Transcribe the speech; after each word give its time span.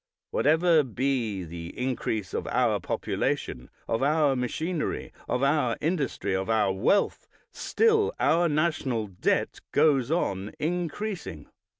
Whatever 0.31 0.81
be 0.81 1.43
the 1.43 1.77
increase 1.77 2.33
of 2.33 2.47
our 2.47 2.79
population, 2.79 3.69
of 3.87 4.01
our 4.01 4.35
machinery, 4.35 5.13
of 5.29 5.43
our 5.43 5.77
industry, 5.79 6.35
of 6.35 6.49
our 6.49 6.73
wealth, 6.73 7.27
still 7.51 8.11
our 8.19 8.49
national 8.49 9.05
debt 9.05 9.59
goes 9.71 10.09
on 10.09 10.53
increasing. 10.57 11.49